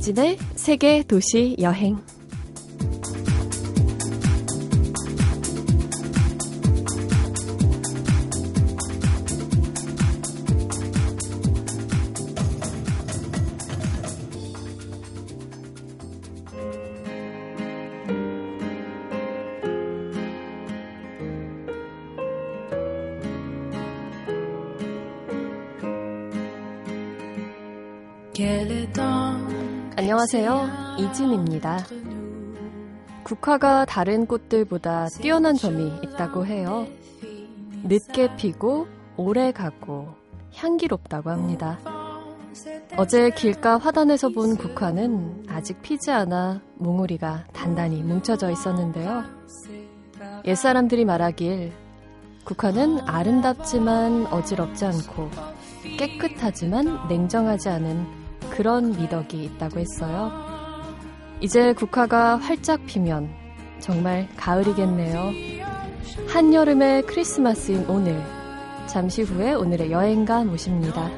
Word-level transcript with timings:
이진의 0.00 0.38
세계 0.56 1.02
도시 1.02 1.54
여행. 1.60 2.00
안녕하세요. 29.96 30.96
이진입니다. 30.98 31.78
국화가 33.22 33.84
다른 33.84 34.26
꽃들보다 34.26 35.08
뛰어난 35.20 35.54
점이 35.54 35.92
있다고 36.04 36.46
해요. 36.46 36.86
늦게 37.84 38.36
피고 38.36 38.86
오래 39.16 39.52
가고 39.52 40.08
향기롭다고 40.54 41.30
합니다. 41.30 41.78
어제 42.96 43.30
길가 43.30 43.78
화단에서 43.78 44.30
본 44.30 44.56
국화는 44.56 45.44
아직 45.48 45.80
피지 45.82 46.10
않아 46.10 46.60
몽우리가 46.76 47.44
단단히 47.52 48.02
뭉쳐져 48.02 48.50
있었는데요. 48.50 49.24
옛사람들이 50.44 51.04
말하길 51.04 51.72
국화는 52.44 53.00
아름답지만 53.06 54.26
어지럽지 54.26 54.86
않고 54.86 55.30
깨끗하지만 55.98 57.08
냉정하지 57.08 57.68
않은 57.68 58.19
그런 58.50 58.90
미덕이 58.90 59.44
있다고 59.44 59.80
했어요. 59.80 60.32
이제 61.40 61.72
국화가 61.72 62.36
활짝 62.36 62.84
피면 62.86 63.30
정말 63.80 64.28
가을이겠네요. 64.36 65.32
한여름의 66.28 67.02
크리스마스인 67.02 67.84
오늘. 67.88 68.22
잠시 68.86 69.22
후에 69.22 69.54
오늘의 69.54 69.90
여행가 69.90 70.44
모십니다. 70.44 71.10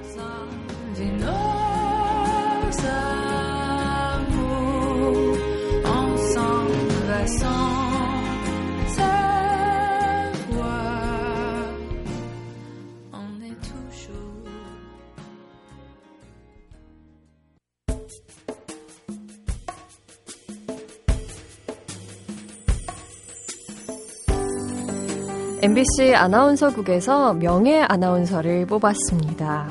MBC 25.83 26.15
아나운서국에서 26.15 27.35
명예 27.35 27.81
아나운서를 27.81 28.67
뽑았습니다. 28.67 29.67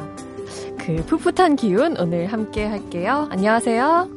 그 0.77 0.95
풋풋한 1.05 1.55
기운 1.55 1.97
오늘 1.97 2.25
함께 2.27 2.65
할게요. 2.65 3.29
안녕하세요. 3.31 4.09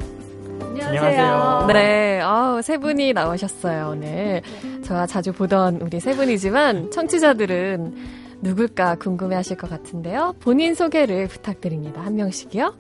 안녕하세요. 0.61 1.67
네, 1.69 2.21
어, 2.21 2.61
세 2.63 2.79
분이 2.79 3.13
나오셨어요, 3.13 3.91
오늘. 3.93 4.43
저와 4.83 5.07
자주 5.07 5.33
보던 5.33 5.83
우리 5.83 6.01
세 6.01 6.17
분이지만 6.17 6.91
청취자들은 6.91 7.95
누굴까 8.43 8.97
궁금해 8.97 9.37
하실 9.37 9.57
것 9.57 9.71
같은데요. 9.71 10.35
본인 10.41 10.75
소개를 10.75 11.29
부탁드립니다. 11.29 12.03
한 12.03 12.17
명씩이요. 12.17 12.75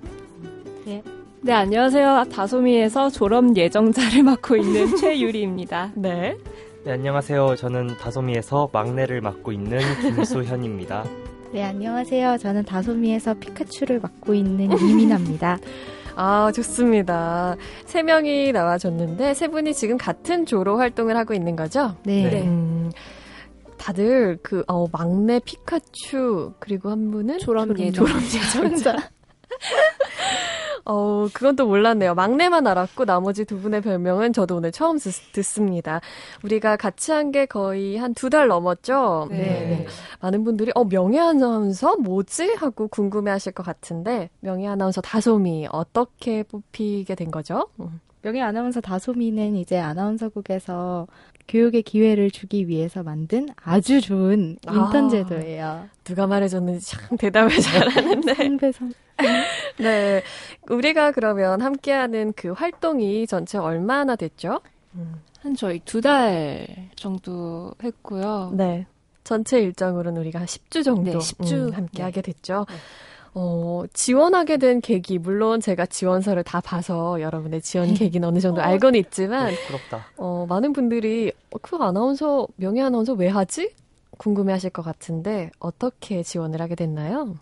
네. 0.86 1.02
네, 1.40 1.52
안녕하세요. 1.52 2.24
다소미에서 2.32 3.10
졸업 3.10 3.56
예정자를 3.56 4.24
맡고 4.24 4.56
있는 4.56 4.96
최유리입니다. 4.96 5.92
네. 5.94 6.36
네, 6.84 6.92
안녕하세요. 6.92 7.56
저는 7.56 7.96
다소미에서 7.96 8.68
막내를 8.70 9.22
맡고 9.22 9.52
있는 9.52 9.78
김수현입니다. 10.02 11.04
네, 11.50 11.62
안녕하세요. 11.62 12.36
저는 12.36 12.64
다소미에서 12.64 13.32
피카츄를 13.34 14.00
맡고 14.00 14.34
있는 14.34 14.70
이민아입니다. 14.78 15.58
아, 16.14 16.52
좋습니다. 16.54 17.56
세 17.86 18.02
명이 18.02 18.52
나와줬는데 18.52 19.32
세 19.32 19.48
분이 19.48 19.72
지금 19.72 19.96
같은 19.96 20.44
조로 20.44 20.76
활동을 20.76 21.16
하고 21.16 21.32
있는 21.32 21.56
거죠? 21.56 21.96
네. 22.04 22.28
네. 22.28 22.42
음, 22.42 22.90
다들 23.78 24.38
그 24.42 24.62
어, 24.68 24.86
막내 24.92 25.40
피카츄 25.42 26.52
그리고 26.58 26.90
한 26.90 27.10
분은 27.10 27.38
졸업 27.38 27.78
예정자. 27.78 28.96
어, 30.86 31.26
그건 31.32 31.56
또 31.56 31.66
몰랐네요. 31.66 32.14
막내만 32.14 32.66
알았고 32.66 33.04
나머지 33.06 33.44
두 33.44 33.58
분의 33.60 33.80
별명은 33.80 34.32
저도 34.32 34.56
오늘 34.56 34.70
처음 34.72 34.98
듣 34.98 35.42
습니다. 35.42 36.00
우리가 36.42 36.76
같이 36.76 37.10
한 37.12 37.32
게 37.32 37.46
거의 37.46 37.96
한 37.96 38.12
두 38.14 38.28
달 38.30 38.48
넘었죠? 38.48 39.28
네. 39.30 39.36
네. 39.38 39.86
많은 40.20 40.44
분들이 40.44 40.70
어, 40.74 40.84
명예 40.84 41.18
아나운서 41.20 41.96
뭐지? 41.96 42.54
하고 42.58 42.88
궁금해 42.88 43.30
하실 43.30 43.52
것 43.52 43.62
같은데 43.64 44.28
명예 44.40 44.68
아나운서 44.68 45.00
다솜이 45.00 45.68
어떻게 45.72 46.42
뽑히게 46.42 47.14
된 47.14 47.30
거죠? 47.30 47.68
음. 47.80 48.00
명예 48.24 48.40
아나운서 48.40 48.80
다솜이는 48.80 49.54
이제 49.56 49.78
아나운서국에서 49.78 51.06
교육의 51.46 51.82
기회를 51.82 52.30
주기 52.30 52.68
위해서 52.68 53.02
만든 53.02 53.48
아주 53.62 54.00
좋은 54.00 54.56
인턴 54.66 55.10
제도예요. 55.10 55.66
아, 55.66 55.88
누가 56.04 56.26
말해줬는지 56.26 56.86
참 56.86 57.18
대답을 57.18 57.50
잘하는데. 57.60 58.32
선배선. 58.34 58.94
네. 59.78 60.22
우리가 60.70 61.12
그러면 61.12 61.60
함께하는 61.60 62.32
그 62.34 62.52
활동이 62.52 63.26
전체 63.26 63.58
얼마나 63.58 64.16
됐죠? 64.16 64.60
음. 64.94 65.16
한 65.42 65.54
저희 65.54 65.80
두 65.80 66.00
달 66.00 66.66
정도 66.96 67.74
했고요. 67.82 68.52
네. 68.56 68.86
전체 69.22 69.60
일정으로는 69.60 70.18
우리가 70.22 70.38
한 70.38 70.46
10주 70.46 70.82
정도 70.82 71.10
네, 71.12 71.18
10주 71.18 71.52
음, 71.68 71.72
함께 71.74 71.98
네. 71.98 72.02
하게 72.04 72.22
됐죠. 72.22 72.64
네. 72.70 72.74
어, 73.34 73.82
지원하게 73.92 74.58
된 74.58 74.80
계기, 74.80 75.18
물론 75.18 75.60
제가 75.60 75.86
지원서를 75.86 76.44
다 76.44 76.60
봐서 76.60 77.20
여러분의 77.20 77.62
지원 77.62 77.92
계기는 77.94 78.26
어느 78.26 78.38
정도 78.38 78.62
알고는 78.62 78.98
있지만, 79.00 79.48
네, 79.48 79.56
부럽다. 79.66 80.06
어, 80.16 80.46
많은 80.48 80.72
분들이, 80.72 81.32
어, 81.50 81.58
그 81.60 81.76
아나운서, 81.76 82.46
명예 82.56 82.82
아나운서 82.82 83.12
왜 83.14 83.28
하지? 83.28 83.72
궁금해 84.18 84.52
하실 84.52 84.70
것 84.70 84.82
같은데, 84.82 85.50
어떻게 85.58 86.22
지원을 86.22 86.60
하게 86.60 86.76
됐나요? 86.76 87.34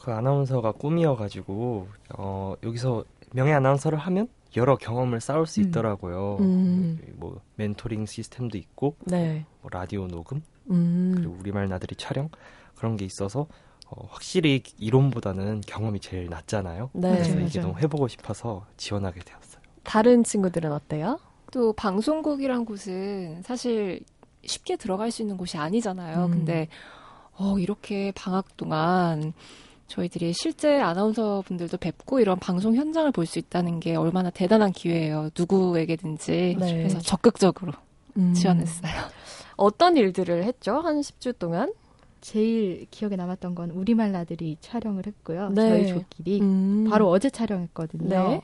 그 0.00 0.12
아나운서가 0.12 0.72
꿈이어가지고, 0.72 1.88
어, 2.16 2.54
여기서 2.62 3.04
명예 3.32 3.52
아나운서를 3.52 3.98
하면 3.98 4.28
여러 4.56 4.76
경험을 4.76 5.20
쌓을 5.20 5.46
수 5.46 5.60
음. 5.60 5.66
있더라고요. 5.66 6.36
음. 6.40 7.00
뭐, 7.16 7.40
멘토링 7.56 8.06
시스템도 8.06 8.56
있고, 8.56 8.94
네. 9.04 9.44
뭐 9.62 9.70
라디오 9.72 10.06
녹음, 10.06 10.42
음. 10.70 11.12
그리고 11.16 11.36
우리말 11.40 11.68
나들이 11.68 11.96
촬영, 11.96 12.28
그런 12.76 12.96
게 12.96 13.04
있어서, 13.04 13.48
어, 13.90 14.06
확실히 14.10 14.62
이론보다는 14.78 15.62
경험이 15.66 16.00
제일 16.00 16.28
낫잖아요. 16.28 16.90
네, 16.92 17.10
그래서 17.10 17.34
맞아요. 17.34 17.46
이게 17.46 17.60
너무 17.60 17.78
해보고 17.78 18.08
싶어서 18.08 18.64
지원하게 18.76 19.20
되었어요. 19.20 19.60
다른 19.82 20.22
친구들은 20.24 20.70
어때요? 20.72 21.18
또 21.52 21.72
방송국이란 21.72 22.64
곳은 22.64 23.42
사실 23.42 24.00
쉽게 24.44 24.76
들어갈 24.76 25.10
수 25.10 25.22
있는 25.22 25.36
곳이 25.36 25.58
아니잖아요. 25.58 26.26
음. 26.26 26.30
근데 26.30 26.68
어, 27.36 27.58
이렇게 27.58 28.12
방학 28.14 28.56
동안 28.56 29.32
저희들이 29.88 30.32
실제 30.34 30.78
아나운서 30.80 31.42
분들도 31.46 31.76
뵙고 31.78 32.20
이런 32.20 32.38
방송 32.38 32.76
현장을 32.76 33.10
볼 33.10 33.26
수 33.26 33.40
있다는 33.40 33.80
게 33.80 33.96
얼마나 33.96 34.30
대단한 34.30 34.70
기회예요. 34.72 35.30
누구에게든지. 35.36 36.56
네. 36.60 36.76
그래서 36.76 37.00
적극적으로 37.00 37.72
음. 38.16 38.32
지원했어요. 38.34 38.92
어떤 39.56 39.96
일들을 39.96 40.44
했죠? 40.44 40.78
한 40.80 41.00
10주 41.00 41.38
동안? 41.38 41.72
제일 42.20 42.86
기억에 42.90 43.16
남았던 43.16 43.54
건 43.54 43.70
우리말 43.70 44.12
나들이 44.12 44.56
촬영을 44.60 45.06
했고요. 45.06 45.50
네. 45.50 45.68
저희 45.68 45.88
조끼리 45.88 46.40
음. 46.40 46.86
바로 46.90 47.08
어제 47.08 47.30
촬영했거든요. 47.30 48.08
네. 48.08 48.42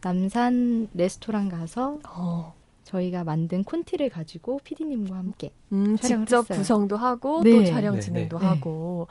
남산 0.00 0.88
레스토랑 0.94 1.48
가서 1.48 1.98
어. 2.08 2.54
저희가 2.84 3.24
만든 3.24 3.64
콘티를 3.64 4.08
가지고 4.08 4.60
피디님과 4.64 5.14
함께 5.16 5.52
음, 5.72 5.96
직접 5.98 6.38
했어요. 6.48 6.58
구성도 6.58 6.96
하고 6.96 7.42
네. 7.42 7.50
또 7.52 7.64
촬영 7.64 7.96
네, 7.96 8.00
진행도 8.00 8.38
네. 8.38 8.46
하고 8.46 9.08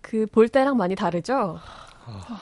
그 0.00 0.26
볼 0.26 0.48
때랑 0.48 0.76
많이 0.76 0.94
다르죠. 0.94 1.58
아. 2.06 2.38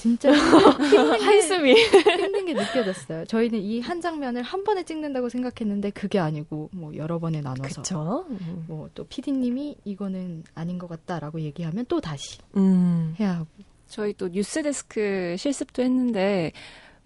진짜 0.00 0.30
한숨이 1.20 1.74
힘든 1.74 2.46
게 2.46 2.54
느껴졌어요. 2.54 3.26
저희는 3.26 3.60
이 3.60 3.80
한 3.80 4.00
장면을 4.00 4.42
한 4.42 4.64
번에 4.64 4.82
찍는다고 4.84 5.28
생각했는데 5.28 5.90
그게 5.90 6.18
아니고 6.18 6.70
뭐 6.72 6.94
여러 6.96 7.18
번에 7.18 7.40
나눠서 7.40 8.24
음. 8.30 8.64
뭐또 8.68 9.04
PD님이 9.04 9.76
이거는 9.84 10.44
아닌 10.54 10.78
것 10.78 10.88
같다라고 10.88 11.40
얘기하면 11.40 11.84
또 11.88 12.00
다시 12.00 12.38
음. 12.56 13.14
해야 13.20 13.36
하고 13.36 13.46
저희 13.88 14.12
또 14.14 14.28
뉴스데스크 14.28 15.34
실습도 15.38 15.82
했는데 15.82 16.52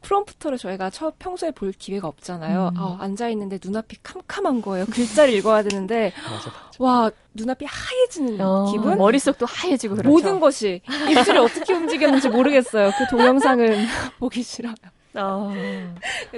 프롬프터를 0.04 0.58
저희가 0.58 0.90
처, 0.90 1.12
평소에 1.18 1.50
볼 1.50 1.72
기회가 1.72 2.06
없잖아요. 2.08 2.72
음. 2.74 2.78
아, 2.78 2.96
앉아있는데 3.00 3.58
눈앞이 3.64 3.96
캄캄한 4.02 4.60
거예요. 4.62 4.84
글자를 4.86 5.32
읽어야 5.34 5.62
되는데, 5.62 6.12
맞아, 6.22 6.50
맞아. 6.50 6.70
와, 6.78 7.10
눈앞이 7.34 7.64
하얘지는 7.64 8.40
어, 8.40 8.70
기분? 8.70 8.96
머릿속도 8.98 9.46
하얘지고 9.46 9.96
그렇죠. 9.96 10.08
모든 10.08 10.40
것이 10.40 10.82
입술이 11.10 11.38
어떻게 11.38 11.72
움직였는지 11.72 12.28
모르겠어요. 12.28 12.90
그 12.98 13.06
동영상은 13.08 13.86
보기 14.20 14.42
싫어요. 14.42 14.74
어. 15.16 15.50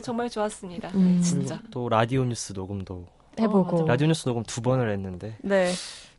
정말 0.03 0.31
좋았습니다. 0.31 0.89
음. 0.95 1.21
진짜. 1.23 1.59
또 1.71 1.89
라디오 1.89 2.25
뉴스 2.25 2.53
녹음도 2.53 3.07
해보고 3.39 3.85
어, 3.85 3.87
라디오 3.87 4.07
뉴스 4.07 4.25
녹음 4.27 4.43
두 4.45 4.61
번을 4.63 4.91
했는데 4.93 5.37
네. 5.43 5.73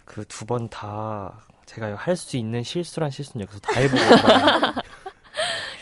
그 0.05 0.23
두 0.25 0.45
번 0.45 0.67
다 0.69 1.39
제가 1.65 1.95
할 1.95 2.15
수 2.15 2.37
있는 2.37 2.63
실수란 2.63 3.11
실수는 3.11 3.43
여기서 3.45 3.59
다 3.59 3.79
해보고 3.79 4.01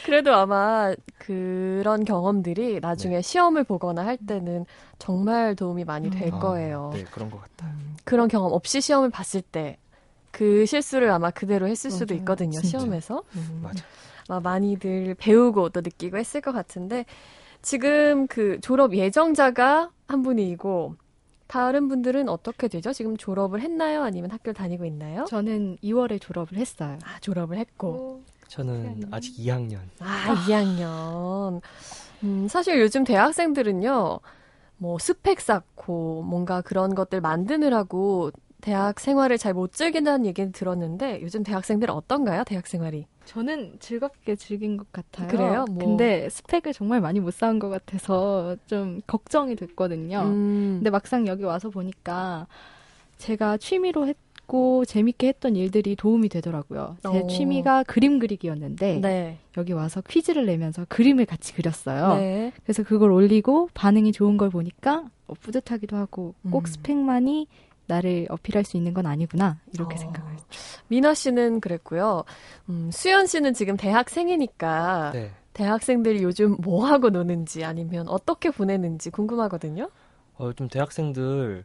그래도 0.06 0.34
아마 0.34 0.94
그런 1.18 2.06
경험들이 2.06 2.80
나중에 2.80 3.16
네. 3.18 3.22
시험을 3.22 3.64
보거나 3.64 4.06
할 4.06 4.18
때는 4.18 4.66
정말 5.00 5.56
도움이 5.56 5.84
많이 5.84 6.10
될 6.10 6.34
음. 6.34 6.40
거예요. 6.40 6.92
네, 6.94 7.04
그런 7.06 7.30
것 7.32 7.42
같아요. 7.42 7.72
음, 7.72 7.98
그런 8.04 8.28
경험 8.28 8.54
없이 8.54 8.82
시험을 8.82 9.10
봤을 9.10 9.42
때 9.42 9.78
그 10.36 10.66
실수를 10.66 11.12
아마 11.12 11.32
그대로 11.32 11.66
했을 11.66 11.90
수도 11.90 12.14
맞아요. 12.14 12.20
있거든요, 12.20 12.60
진짜. 12.60 12.78
시험에서. 12.80 13.24
음. 13.38 13.62
맞아. 13.64 13.86
아마 14.28 14.42
많이들 14.42 15.16
배우고 15.18 15.70
또 15.70 15.80
느끼고 15.80 16.18
했을 16.18 16.42
것 16.42 16.52
같은데 16.52 17.06
지금 17.62 18.28
그 18.28 18.60
졸업 18.60 18.94
예정자가 18.94 19.92
한 20.10 20.24
분이고 20.24 20.96
다른 21.48 21.88
분들은 21.88 22.28
어떻게 22.28 22.68
되죠? 22.68 22.92
지금 22.92 23.16
졸업을 23.16 23.62
했나요? 23.62 24.04
아니면 24.04 24.30
학교를 24.32 24.54
다니고 24.56 24.84
있나요? 24.84 25.24
저는 25.24 25.78
2월에 25.82 26.20
졸업을 26.20 26.58
했어요. 26.58 27.00
아, 27.06 27.18
졸업을 27.22 27.58
했고. 27.58 28.22
저는 28.48 29.04
아직 29.12 29.38
2학년. 29.38 29.80
아, 30.00 30.34
2학년. 30.48 31.62
음, 32.24 32.48
사실 32.48 32.80
요즘 32.80 33.04
대학생들은요, 33.04 34.20
뭐 34.78 34.98
스펙 35.00 35.40
쌓고 35.42 36.24
뭔가 36.24 36.62
그런 36.62 36.96
것들 36.96 37.22
만드느라고 37.22 38.32
대학 38.62 39.00
생활을 39.00 39.38
잘 39.38 39.54
못 39.54 39.72
즐긴다는 39.74 40.26
얘기는 40.26 40.52
들었는데 40.52 41.22
요즘 41.22 41.44
대학생들 41.44 41.90
어떤가요? 41.92 42.44
대학 42.46 42.66
생활이? 42.66 43.06
저는 43.26 43.78
즐겁게 43.80 44.36
즐긴 44.36 44.78
것 44.78 44.92
같아요. 44.92 45.28
그래요? 45.28 45.66
뭐. 45.70 45.78
근데 45.86 46.28
스펙을 46.30 46.74
정말 46.74 47.00
많이 47.02 47.20
못 47.20 47.32
쌓은 47.34 47.60
것 47.60 47.70
같아서 47.70 48.56
좀 48.66 49.02
걱정이 49.08 49.56
됐거든요. 49.56 50.22
음. 50.22 50.76
근데 50.80 50.90
막상 50.90 51.28
여기 51.28 51.44
와서 51.44 51.70
보니까 51.70 52.48
제가 53.18 53.58
취미로 53.58 54.08
했 54.08 54.18
재밌고 54.46 54.86
재밌게 54.86 55.28
했던 55.28 55.56
일들이 55.56 55.96
도움이 55.96 56.30
되더라고요. 56.30 56.98
제 57.02 57.20
오. 57.20 57.28
취미가 57.28 57.84
그림 57.84 58.20
그리기였는데 58.20 59.00
네. 59.02 59.38
여기 59.58 59.74
와서 59.74 60.02
퀴즈를 60.02 60.46
내면서 60.46 60.86
그림을 60.88 61.26
같이 61.26 61.54
그렸어요. 61.54 62.16
네. 62.16 62.52
그래서 62.64 62.84
그걸 62.84 63.12
올리고 63.12 63.70
반응이 63.74 64.12
좋은 64.12 64.38
걸 64.38 64.50
보니까 64.50 65.06
어, 65.28 65.34
뿌듯하기도 65.34 65.96
하고 65.98 66.34
꼭 66.50 66.64
음. 66.64 66.66
스펙만이 66.66 67.48
나를 67.88 68.28
어필할 68.30 68.64
수 68.64 68.78
있는 68.78 68.94
건 68.94 69.06
아니구나 69.06 69.60
이렇게 69.74 69.96
어. 69.96 69.98
생각을 69.98 70.34
했죠. 70.34 70.46
미나 70.88 71.14
씨는 71.14 71.60
그랬고요. 71.60 72.24
음, 72.70 72.90
수연 72.92 73.28
씨는 73.28 73.54
지금 73.54 73.78
대학생이니까 73.78 75.12
네. 75.14 75.32
대학생들이 75.54 76.24
요즘 76.24 76.58
뭐 76.60 76.86
하고 76.86 77.10
노는지 77.10 77.64
아니면 77.64 78.08
어떻게 78.10 78.50
보내는지 78.50 79.10
궁금하거든요. 79.10 79.90
어, 80.38 80.52
좀 80.54 80.68
대학생들 80.68 81.64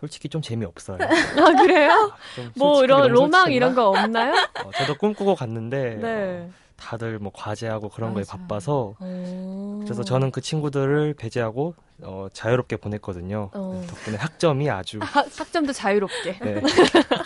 솔직히 0.00 0.30
좀 0.30 0.40
재미없어요. 0.40 0.96
아, 1.04 1.62
그래요? 1.62 1.90
아, 1.92 2.50
뭐 2.56 2.82
이런 2.82 3.10
로망 3.10 3.52
이런 3.52 3.74
거 3.74 3.88
없나요? 3.90 4.32
어, 4.64 4.70
저도 4.78 4.94
꿈꾸고 4.96 5.34
갔는데 5.34 5.96
네. 6.00 6.48
어, 6.48 6.52
다들 6.76 7.18
뭐 7.18 7.30
과제하고 7.34 7.90
그런 7.90 8.14
맞아. 8.14 8.32
거에 8.32 8.38
바빠서 8.38 8.94
오. 8.98 9.80
그래서 9.84 10.02
저는 10.02 10.30
그 10.30 10.40
친구들을 10.40 11.12
배제하고 11.14 11.74
어, 12.02 12.28
자유롭게 12.32 12.76
보냈거든요. 12.78 13.50
어. 13.52 13.84
덕분에 13.86 14.16
학점이 14.16 14.70
아주 14.70 14.98
아, 15.02 15.24
학점도 15.36 15.74
자유롭게. 15.74 16.38
네. 16.38 16.62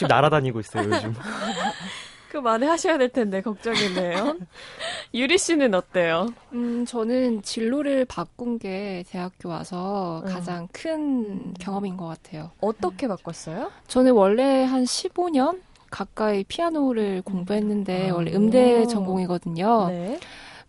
좀 0.00 0.08
날아다니고 0.08 0.58
있어요 0.58 0.90
요즘. 0.90 1.14
그만해 2.34 2.66
하셔야 2.66 2.98
될 2.98 3.10
텐데 3.10 3.40
걱정이네요. 3.42 4.38
유리 5.14 5.38
씨는 5.38 5.72
어때요? 5.72 6.34
음, 6.52 6.84
저는 6.84 7.42
진로를 7.42 8.06
바꾼 8.06 8.58
게 8.58 9.04
대학교 9.08 9.50
와서 9.50 10.20
음. 10.26 10.32
가장 10.32 10.68
큰 10.72 11.54
경험인 11.54 11.96
것 11.96 12.08
같아요. 12.08 12.50
어떻게 12.60 13.06
바꿨어요? 13.06 13.70
저는 13.86 14.12
원래 14.14 14.64
한 14.64 14.82
15년 14.82 15.60
가까이 15.90 16.42
피아노를 16.42 17.22
공부했는데 17.22 18.10
아. 18.10 18.14
원래 18.14 18.34
음대 18.34 18.84
전공이거든요. 18.86 19.86
네. 19.90 20.18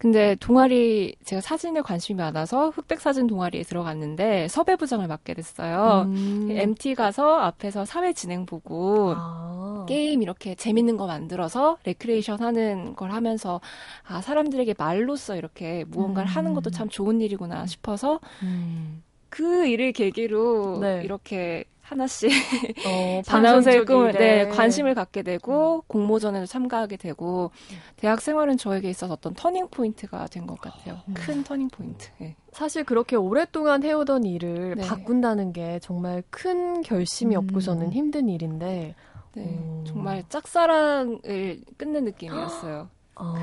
근데 0.05 0.35
동아리 0.35 1.15
제가 1.23 1.41
사진에 1.41 1.81
관심이 1.81 2.19
많아서 2.19 2.69
흑백 2.69 3.01
사진 3.01 3.25
동아리에 3.25 3.63
들어갔는데 3.63 4.47
섭외 4.49 4.75
부장을 4.75 5.07
맡게 5.07 5.33
됐어요. 5.33 6.03
음. 6.05 6.47
MT 6.51 6.93
가서 6.93 7.39
앞에서 7.39 7.85
사회 7.85 8.13
진행 8.13 8.45
보고 8.45 9.15
아. 9.17 9.83
게임 9.89 10.21
이렇게 10.21 10.53
재밌는 10.53 10.97
거 10.97 11.07
만들어서 11.07 11.79
레크레이션 11.85 12.39
하는 12.39 12.95
걸 12.95 13.13
하면서 13.13 13.61
아 14.03 14.21
사람들에게 14.21 14.75
말로써 14.77 15.37
이렇게 15.37 15.85
무언가를 15.87 16.29
음. 16.29 16.35
하는 16.35 16.53
것도 16.53 16.69
참 16.69 16.87
좋은 16.87 17.19
일이구나 17.19 17.65
싶어서 17.65 18.19
음. 18.43 19.01
그 19.29 19.65
일을 19.65 19.91
계기로 19.91 20.81
네. 20.81 21.01
이렇게 21.03 21.63
하나씩 21.89 22.31
어, 22.87 23.21
아나운서의 23.29 23.85
꿈을 23.85 24.11
네, 24.13 24.47
관심을 24.49 24.95
갖게 24.95 25.21
되고 25.21 25.77
음. 25.77 25.81
공모전에도 25.87 26.47
참가하게 26.47 26.97
되고 26.97 27.51
대학 27.95 28.21
생활은 28.21 28.57
저에게 28.57 28.89
있어서 28.89 29.13
어떤 29.13 29.35
turning 29.35 29.67
point가 29.69 30.25
된 30.27 30.47
것 30.47 30.59
같아요. 30.59 30.97
음. 31.07 31.13
큰 31.13 31.43
turning 31.43 31.69
point. 31.69 32.09
네. 32.17 32.35
사실 32.51 32.83
그렇게 32.83 33.15
오랫동안 33.15 33.83
해오던 33.83 34.23
일을 34.25 34.75
네. 34.77 34.87
바꾼다는 34.87 35.53
게 35.53 35.79
정말 35.79 36.23
큰 36.31 36.81
결심이 36.81 37.35
음. 37.35 37.41
없고서는 37.43 37.91
힘든 37.93 38.29
일인데 38.29 38.95
네, 39.35 39.43
음. 39.43 39.83
정말 39.87 40.23
짝사랑을 40.29 41.61
끝낸 41.77 42.05
느낌이었어요. 42.05 42.89
아. 43.17 43.33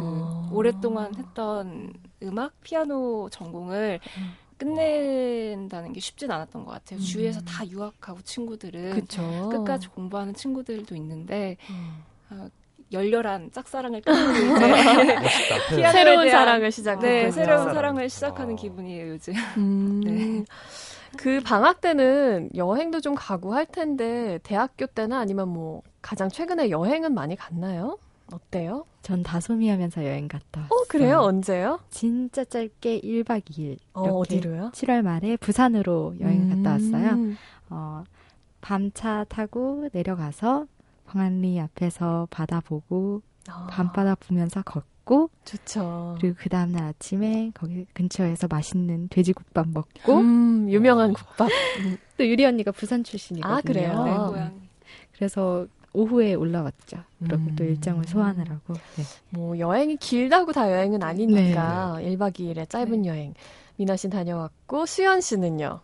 그 0.51 0.55
오랫동안 0.55 1.15
했던 1.17 1.93
음악 2.23 2.53
피아노 2.63 3.29
전공을 3.31 4.01
음. 4.19 4.42
끝낸다는 4.65 5.93
게 5.93 6.01
쉽진 6.01 6.31
않았던 6.31 6.65
것 6.65 6.73
같아요. 6.73 6.99
음. 6.99 7.03
주위에서 7.03 7.41
다 7.43 7.67
유학하고 7.67 8.23
친구들은 8.23 8.95
그쵸. 8.95 9.49
끝까지 9.51 9.89
공부하는 9.89 10.35
친구들도 10.35 10.95
있는데 10.97 11.57
음. 11.71 12.03
아, 12.31 12.49
열렬한 12.93 13.51
짝사랑을 13.53 14.03
끝내고 14.03 14.57
이제 15.73 15.91
새로운 15.93 16.29
사랑을 16.29 16.71
시작하는 16.71 17.09
네, 17.09 17.31
새로운 17.31 17.73
사랑을 17.73 18.09
시작하는 18.09 18.55
아. 18.55 18.57
기분이에요 18.57 19.09
요즘. 19.09 19.35
음. 19.57 20.01
네. 20.05 20.45
그 21.17 21.41
방학 21.41 21.81
때는 21.81 22.51
여행도 22.55 23.01
좀 23.01 23.15
가고 23.15 23.55
할 23.55 23.67
텐데 23.67 24.39
대학교 24.43 24.87
때나 24.87 25.19
아니면 25.19 25.49
뭐 25.49 25.83
가장 26.01 26.29
최근에 26.29 26.71
여행은 26.71 27.13
많이 27.13 27.37
갔나요? 27.37 27.99
어때요? 28.33 28.87
전 29.03 29.23
다솜이 29.23 29.69
하면서 29.69 30.05
여행 30.05 30.29
갔다 30.29 30.63
왔어요. 30.63 30.79
어, 30.79 30.85
그래요? 30.89 31.19
언제요? 31.21 31.81
진짜 31.91 32.45
짧게 32.45 33.01
1박 33.01 33.45
2일. 33.45 33.79
어, 33.95 34.03
어디로요? 34.03 34.71
7월 34.73 35.03
말에 35.03 35.37
부산으로 35.37 36.15
여행 36.21 36.51
음. 36.51 36.63
갔다 36.63 36.73
왔어요. 36.73 37.19
어, 37.71 38.05
밤차 38.61 39.25
타고 39.29 39.89
내려가서 39.93 40.67
광안리 41.07 41.61
앞에서 41.61 42.29
바다 42.31 42.61
보고 42.61 43.23
아. 43.49 43.67
밤바다 43.71 44.15
보면서 44.15 44.63
걷고 44.63 45.31
좋죠. 45.45 46.17
그리고 46.21 46.37
그 46.39 46.49
다음 46.49 46.73
날 46.73 46.85
아침에 46.85 47.51
거기 47.55 47.85
근처에서 47.93 48.47
맛있는 48.49 49.09
돼지국밥 49.09 49.69
먹고 49.69 50.15
음, 50.15 50.71
유명한 50.71 51.11
어. 51.11 51.13
국밥. 51.13 51.49
또 52.17 52.27
유리 52.27 52.45
언니가 52.45 52.71
부산 52.71 53.03
출신이거든요. 53.03 53.57
아, 53.57 53.61
그래요? 53.61 54.33
네. 54.35 54.51
그래서 55.13 55.67
오후에 55.93 56.35
올라왔죠. 56.35 56.99
그리고 57.19 57.37
음. 57.37 57.57
또 57.57 57.65
일정을 57.65 58.05
소환을 58.05 58.51
하고. 58.51 58.75
네. 58.97 59.03
뭐 59.31 59.59
여행이 59.59 59.97
길다고 59.97 60.53
다 60.53 60.71
여행은 60.71 61.03
아니니까 61.03 61.99
네. 61.99 62.17
1박 62.17 62.33
2일의 62.33 62.69
짧은 62.69 63.03
네. 63.03 63.09
여행. 63.09 63.35
미나 63.77 63.97
씨 63.97 64.09
다녀왔고 64.09 64.87
수연 64.87 65.21
씨는요? 65.21 65.81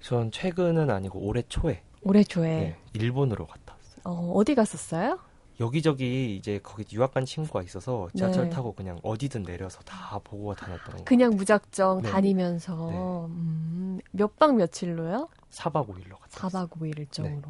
전 0.00 0.30
최근은 0.30 0.90
아니고 0.90 1.18
올해 1.20 1.42
초에. 1.48 1.82
올해 2.02 2.24
초에. 2.24 2.48
네, 2.48 2.76
일본으로 2.94 3.46
갔다 3.46 3.74
왔어요. 3.74 4.00
어, 4.04 4.32
어디 4.34 4.54
갔었어요? 4.54 5.18
여기저기 5.60 6.36
이제 6.36 6.58
거기 6.62 6.84
유학 6.96 7.12
간 7.12 7.26
친구가 7.26 7.62
있어서 7.62 8.08
지하철 8.16 8.44
네. 8.44 8.50
타고 8.50 8.72
그냥 8.72 8.98
어디든 9.02 9.42
내려서 9.42 9.80
다 9.82 10.18
보고 10.24 10.54
다녔던 10.54 10.96
거. 10.96 11.04
그냥 11.04 11.36
무작정 11.36 12.00
네. 12.00 12.10
다니면서 12.10 12.88
네. 12.90 12.96
음, 13.34 14.00
몇박 14.12 14.56
며칠로요? 14.56 15.28
4박 15.50 15.86
5일로 15.88 16.18
갔다 16.18 16.48
4박 16.48 16.70
5일 16.70 16.98
일정으로. 16.98 17.42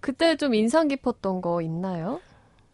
그때 0.00 0.36
좀 0.36 0.54
인상 0.54 0.88
깊었던 0.88 1.42
거 1.42 1.60
있나요? 1.60 2.20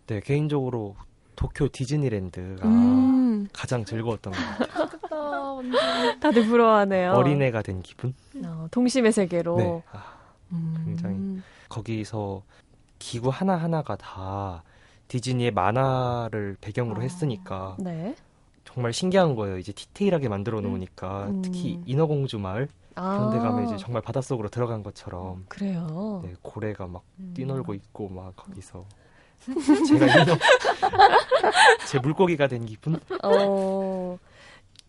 네, 0.06 0.20
개인적으로 0.20 0.94
도쿄 1.34 1.68
디즈니랜드가 1.72 2.68
음. 2.68 3.48
가장 3.52 3.84
즐거웠던 3.84 4.32
것 4.32 4.68
같아요. 4.68 5.62
다들 6.20 6.46
부러워하네요. 6.46 7.12
어린애가 7.12 7.62
된 7.62 7.82
기분? 7.82 8.14
어, 8.44 8.68
동심의 8.70 9.12
세계로. 9.12 9.56
네. 9.56 9.82
아, 9.92 10.14
굉장히 10.84 11.16
음. 11.16 11.42
거기서 11.68 12.42
기구 13.00 13.30
하나하나가 13.30 13.96
다 13.96 14.62
디즈니의 15.08 15.50
만화를 15.50 16.56
배경으로 16.60 17.00
아, 17.00 17.02
했으니까 17.02 17.76
네. 17.80 18.14
정말 18.64 18.92
신기한 18.92 19.34
거예요. 19.34 19.58
이제 19.58 19.72
디테일하게 19.72 20.28
만들어 20.28 20.60
놓으니까 20.60 21.26
음. 21.26 21.42
특히 21.42 21.80
인어공주 21.86 22.38
마을 22.38 22.68
아. 22.94 23.16
그런 23.16 23.30
데 23.32 23.38
가면 23.38 23.64
이제 23.64 23.76
정말 23.78 24.02
바닷속으로 24.02 24.48
들어간 24.48 24.84
것처럼 24.84 25.46
그래요. 25.48 26.22
네, 26.24 26.34
고래가 26.42 26.86
막 26.86 27.02
음. 27.18 27.32
뛰놀고 27.34 27.74
있고 27.74 28.08
막 28.08 28.36
거기서 28.36 28.84
제가 29.88 30.06
인어 30.22 30.36
제 31.88 31.98
물고기가 31.98 32.46
된 32.46 32.66
기분? 32.66 33.00
어. 33.24 34.16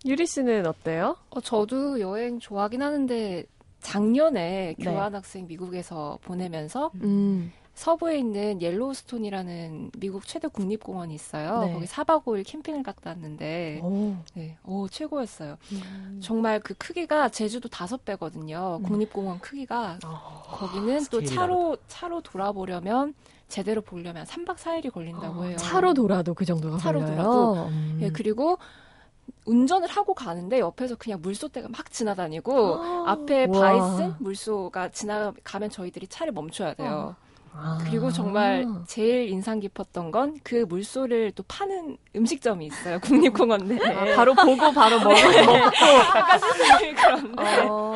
유리 0.05 0.25
씨는 0.27 0.67
어때요? 0.67 1.15
어, 1.29 1.41
저도 1.41 1.99
여행 1.99 2.39
좋아하긴 2.39 2.81
하는데 2.81 3.45
작년에 3.79 4.75
네. 4.77 4.83
교환학생 4.83 5.47
미국에서 5.47 6.19
보내면서 6.23 6.91
음. 6.95 7.51
서부에 7.73 8.17
있는 8.19 8.61
옐로우스톤이라는 8.61 9.91
미국 9.97 10.27
최대 10.27 10.47
국립공원이 10.47 11.13
있어요. 11.15 11.61
네. 11.65 11.73
거기 11.73 11.85
4박 11.85 12.23
5일 12.25 12.45
캠핑을 12.45 12.83
갔다 12.83 13.11
왔는데, 13.11 13.79
오. 13.83 14.15
네, 14.35 14.57
오, 14.65 14.87
최고였어요. 14.87 15.57
음. 15.71 16.19
정말 16.21 16.59
그 16.59 16.73
크기가 16.75 17.29
제주도 17.29 17.69
다섯 17.69 18.03
배거든요. 18.05 18.77
음. 18.81 18.83
국립공원 18.83 19.39
크기가. 19.39 19.97
어. 20.05 20.43
거기는 20.47 21.05
또 21.09 21.23
차로, 21.23 21.77
차로 21.87 22.21
돌아보려면 22.21 23.13
제대로 23.47 23.81
보려면 23.81 24.25
3박 24.25 24.55
4일이 24.57 24.91
걸린다고 24.91 25.41
어, 25.41 25.43
해요. 25.45 25.57
차로 25.57 25.93
돌아도 25.93 26.33
그 26.33 26.45
정도가 26.45 26.77
차로 26.77 26.99
걸려요? 26.99 27.15
돌아도. 27.15 27.53
음. 27.67 27.99
예, 28.01 28.09
그리고 28.09 28.57
운전을 29.45 29.87
하고 29.89 30.13
가는데 30.13 30.59
옆에서 30.59 30.95
그냥 30.95 31.19
물소대가 31.21 31.67
막 31.69 31.91
지나다니고 31.91 32.75
아, 32.75 33.11
앞에 33.11 33.47
바이슨 33.47 34.13
물소가 34.19 34.89
지나가면 34.89 35.69
저희들이 35.69 36.07
차를 36.07 36.31
멈춰야 36.31 36.75
돼요. 36.75 37.15
어. 37.17 37.20
아. 37.53 37.77
그리고 37.85 38.11
정말 38.11 38.65
제일 38.87 39.29
인상 39.29 39.59
깊었던 39.59 40.11
건 40.11 40.31
그 40.43 40.65
물소를 40.67 41.31
또 41.35 41.43
파는 41.47 41.97
음식점이 42.15 42.65
있어요. 42.65 42.99
국립공원 42.99 43.67
내에. 43.67 43.79
아, 43.79 44.15
바로 44.15 44.33
보고 44.33 44.71
바로 44.71 44.99
먹, 44.99 45.13
네. 45.13 45.45
먹고. 45.45 45.57
약간 46.15 46.39
그런데. 46.95 47.65
어. 47.69 47.93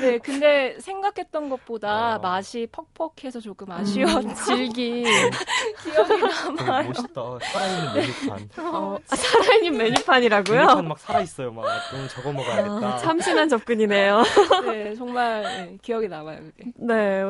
네, 0.00 0.18
근데 0.18 0.76
생각했던 0.80 1.48
것보다 1.48 2.16
어. 2.16 2.18
맛이 2.20 2.66
퍽퍽해서 2.72 3.40
조금 3.40 3.70
아쉬웠죠. 3.70 4.28
음, 4.28 4.34
질기. 4.46 5.04
기억이 5.82 6.22
남아요. 6.56 6.88
멋있다. 6.88 7.22
살아있는 7.52 7.94
메뉴판. 7.94 8.48
어, 8.74 8.98
아, 9.10 9.16
살아있는 9.16 9.78
메뉴판이라고요? 9.78 10.58
메뉴판 10.60 10.88
막 10.88 10.98
살아있어요. 10.98 11.52
막 11.52 11.64
너무 11.92 12.08
저거 12.08 12.32
먹어야겠다. 12.32 12.94
아, 12.94 12.98
참신한 12.98 13.48
접근이네요. 13.48 14.22
네, 14.66 14.94
정말 14.94 15.42
네, 15.42 15.78
기억이 15.82 16.08
남아요. 16.08 16.38
그게. 16.38 16.70
네, 16.76 17.24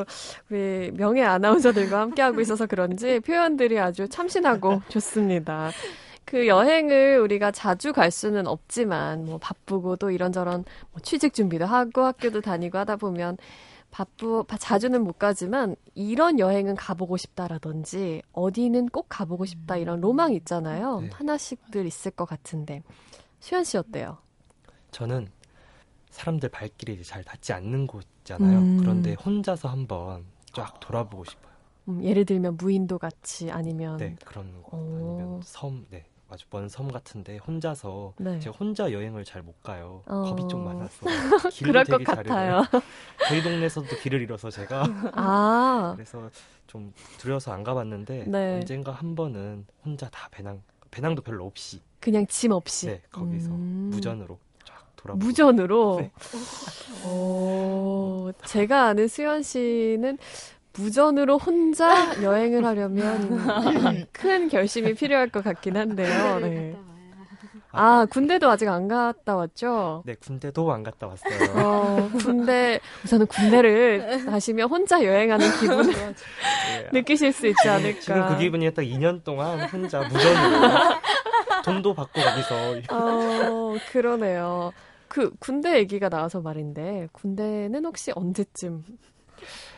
우리 0.49 0.91
명예 0.93 1.23
아나운서들과 1.47 1.99
함께하고 1.99 2.41
있어서 2.41 2.65
그런지 2.65 3.19
표현들이 3.21 3.79
아주 3.79 4.07
참신하고 4.07 4.81
좋습니다. 4.89 5.71
그 6.25 6.47
여행을 6.47 7.19
우리가 7.19 7.51
자주 7.51 7.93
갈 7.93 8.11
수는 8.11 8.47
없지만 8.47 9.25
뭐 9.25 9.37
바쁘고 9.37 9.95
또 9.95 10.11
이런저런 10.11 10.65
뭐 10.91 11.01
취직 11.01 11.33
준비도 11.33 11.65
하고 11.65 12.03
학교도 12.03 12.41
다니고 12.41 12.77
하다 12.79 12.97
보면 12.97 13.37
바쁘 13.91 14.43
자주는 14.59 15.01
못 15.01 15.17
가지만 15.17 15.77
이런 15.95 16.39
여행은 16.39 16.75
가보고 16.75 17.15
싶다라든지 17.15 18.21
어디는 18.33 18.89
꼭 18.89 19.05
가보고 19.07 19.45
싶다 19.45 19.77
이런 19.77 20.01
로망 20.01 20.33
있잖아요. 20.33 20.99
네. 20.99 21.09
하나씩들 21.13 21.85
있을 21.85 22.11
것 22.11 22.25
같은데 22.25 22.83
수현 23.39 23.63
씨 23.63 23.77
어때요? 23.77 24.17
저는 24.91 25.29
사람들 26.09 26.49
발길이 26.49 27.01
잘 27.03 27.23
닿지 27.23 27.53
않는 27.53 27.87
곳이잖아요. 27.87 28.57
음. 28.57 28.77
그런데 28.79 29.13
혼자서 29.13 29.69
한번 29.69 30.25
쫙 30.57 30.79
돌아보고 30.79 31.23
싶어요. 31.25 31.53
음, 31.89 32.03
예를 32.03 32.25
들면 32.25 32.57
무인도 32.57 32.97
같이 32.97 33.51
아니면 33.51 33.97
네 33.97 34.15
그런 34.25 34.61
곳 34.63 34.73
아니면 34.75 35.41
섬 35.43 35.85
네. 35.91 36.05
아주 36.29 36.45
먼 36.49 36.67
섬 36.67 36.91
같은데 36.91 37.37
혼자서 37.37 38.13
네. 38.17 38.39
제가 38.39 38.57
혼자 38.57 38.91
여행을 38.91 39.23
잘 39.23 39.43
못 39.43 39.61
가요. 39.63 40.01
어... 40.07 40.23
겁이 40.23 40.47
좀 40.49 40.65
많아서 40.65 41.05
그럴 41.63 41.85
것 41.85 42.03
같아요. 42.03 42.63
저희 43.29 43.41
동네에서도 43.41 43.87
길을 44.01 44.21
잃어서 44.21 44.49
제가 44.49 44.83
아~ 45.15 45.93
그래서 45.95 46.29
좀 46.65 46.91
두려워서 47.19 47.53
안 47.53 47.63
가봤는데 47.63 48.25
네. 48.27 48.55
언젠가 48.55 48.91
한 48.91 49.15
번은 49.15 49.65
혼자 49.85 50.09
다 50.09 50.27
배낭 50.31 50.61
배낭도 50.91 51.21
별로 51.21 51.45
없이 51.45 51.81
그냥 52.01 52.25
짐 52.27 52.51
없이 52.51 52.87
네 52.87 53.01
거기서 53.11 53.51
음... 53.51 53.89
무전으로 53.93 54.37
쫙 54.37 54.46
돌아 54.97 55.15
무전으로. 55.15 55.97
네. 56.01 56.11
오, 57.07 58.31
제가 58.45 58.87
아는 58.87 59.07
수현 59.07 59.43
씨는 59.43 60.17
무전으로 60.73 61.37
혼자 61.37 62.21
여행을 62.21 62.65
하려면 62.65 64.07
큰 64.11 64.49
결심이 64.49 64.93
필요할 64.93 65.29
것 65.29 65.43
같긴 65.43 65.77
한데요. 65.77 66.39
네. 66.39 66.75
아, 67.71 68.05
군대도 68.09 68.49
아직 68.49 68.67
안 68.69 68.87
갔다 68.87 69.35
왔죠? 69.35 70.01
네, 70.05 70.15
군대도 70.15 70.71
안 70.71 70.81
갔다 70.83 71.07
왔어요. 71.07 71.63
어, 71.63 72.09
군대, 72.17 72.79
우선은 73.03 73.27
군대를 73.27 74.25
가시면 74.25 74.67
혼자 74.69 75.03
여행하는 75.03 75.47
기분을 75.59 75.93
네. 75.93 76.13
느끼실 76.91 77.33
수 77.33 77.45
있지 77.45 77.69
않을까. 77.69 77.99
지금 77.99 78.27
그 78.29 78.37
기분이 78.37 78.73
딱 78.73 78.81
2년 78.81 79.23
동안 79.23 79.59
혼자 79.69 79.99
무전으로 80.01 80.67
돈도 81.65 81.93
받고 81.93 82.19
거기서. 82.19 82.55
어, 82.89 83.75
그러네요. 83.91 84.71
그 85.17 85.31
군대 85.39 85.79
얘기가 85.79 86.09
나와서 86.09 86.41
말인데, 86.41 87.07
군대는 87.11 87.83
혹시 87.85 88.11
언제쯤 88.13 88.83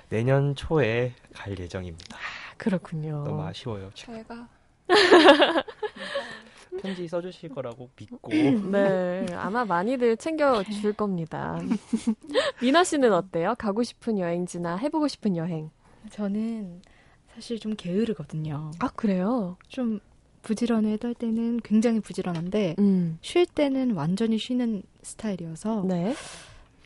내년 0.10 0.54
초에 0.54 1.14
갈 1.34 1.58
예정입니다. 1.58 2.18
아, 2.18 2.20
그렇군요. 2.58 3.24
너무 3.24 3.42
아쉬워요. 3.44 3.90
제가 3.94 4.50
편지 6.82 7.08
써주실 7.08 7.52
거라고 7.52 7.90
믿고. 7.98 8.20
네, 8.70 9.28
아마 9.38 9.64
많이들 9.64 10.18
챙겨줄 10.18 10.92
겁니다. 10.92 11.58
미나 12.62 12.84
씨는 12.84 13.14
어때요? 13.14 13.56
가고 13.58 13.82
싶은 13.84 14.20
여행지나 14.20 14.76
해보고 14.76 15.08
싶은 15.08 15.38
여행? 15.38 15.70
저는 16.12 16.82
사실 17.34 17.58
좀 17.62 17.76
게으르거든요. 17.78 18.72
아, 18.80 18.90
그래요? 18.90 19.56
좀 19.70 20.02
부지런해 20.50 20.98
떨 20.98 21.14
때는 21.14 21.60
굉장히 21.64 22.00
부지런한데, 22.00 22.76
음. 22.80 23.20
쉴 23.22 23.46
때는 23.46 23.92
완전히 23.92 24.40
쉬는 24.40 24.82
스타일이어서, 25.04 25.86
네. 25.88 26.16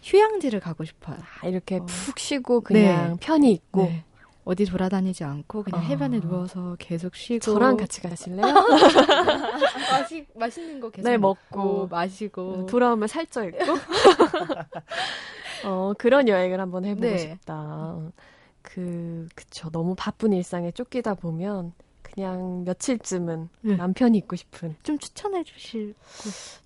휴양지를 0.04 0.60
가고 0.60 0.84
싶어요. 0.84 1.16
아, 1.42 1.48
이렇게 1.48 1.78
어. 1.78 1.86
푹 1.86 2.20
쉬고 2.20 2.60
그냥 2.60 3.12
네. 3.12 3.18
편히 3.22 3.54
있고 3.54 3.84
네. 3.84 4.04
어디 4.44 4.66
돌아다니지 4.66 5.24
않고 5.24 5.64
그냥 5.64 5.80
어. 5.80 5.84
해변에 5.86 6.20
누워서 6.20 6.76
계속 6.78 7.16
쉬고 7.16 7.40
저랑 7.40 7.78
같이 7.78 8.02
가실래요? 8.02 8.44
마시, 9.90 10.26
맛있는 10.36 10.82
거 10.82 10.90
계속 10.90 11.10
네, 11.10 11.18
먹고 11.18 11.88
마시고 11.88 12.66
돌아오면 12.66 13.08
살쪄 13.08 13.46
있고 13.46 13.64
어, 15.64 15.94
그런 15.98 16.28
여행을 16.28 16.60
한번 16.60 16.84
해보고 16.84 17.08
네. 17.08 17.18
싶다. 17.18 17.96
그 18.62 19.30
그쵸 19.36 19.70
너무 19.70 19.96
바쁜 19.98 20.34
일상에 20.34 20.72
쫓기다 20.72 21.14
보면 21.14 21.72
그냥 22.14 22.64
며칠쯤은 22.64 23.50
네. 23.62 23.76
남편이 23.76 24.18
있고 24.20 24.36
싶은. 24.36 24.76
좀 24.84 25.00
추천해 25.00 25.44
주실 25.44 25.96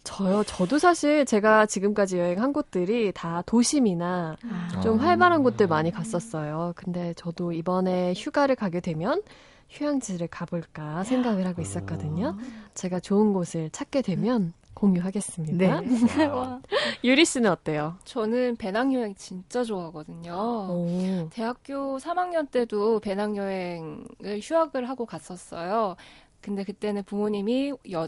저요? 0.03 0.43
저도 0.43 0.77
사실 0.77 1.25
제가 1.25 1.65
지금까지 1.65 2.17
여행한 2.19 2.51
곳들이 2.51 3.13
다 3.13 3.43
도심이나 3.45 4.35
아. 4.43 4.79
좀 4.81 4.97
활발한 4.99 5.43
곳들 5.43 5.67
많이 5.67 5.89
갔었어요. 5.91 6.73
근데 6.75 7.13
저도 7.15 7.53
이번에 7.53 8.13
휴가를 8.15 8.55
가게 8.55 8.81
되면 8.81 9.21
휴양지를 9.69 10.27
가볼까 10.27 11.03
생각을 11.05 11.45
하고 11.45 11.61
있었거든요. 11.61 12.37
제가 12.73 12.99
좋은 12.99 13.31
곳을 13.33 13.69
찾게 13.69 14.01
되면 14.01 14.53
공유하겠습니다. 14.77 15.81
네. 15.81 15.89
유리 17.03 17.25
씨는 17.25 17.49
어때요? 17.49 17.97
저는 18.05 18.57
배낭여행 18.57 19.15
진짜 19.15 19.63
좋아하거든요. 19.63 20.33
오. 20.33 21.29
대학교 21.31 21.97
3학년 21.97 22.49
때도 22.51 22.99
배낭여행을 22.99 24.39
휴학을 24.41 24.87
하고 24.87 25.05
갔었어요. 25.05 25.95
근데 26.41 26.63
그때는 26.63 27.03
부모님이 27.03 27.73
여, 27.91 28.07